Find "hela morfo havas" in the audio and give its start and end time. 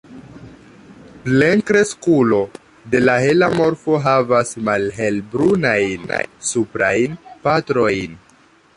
3.25-4.57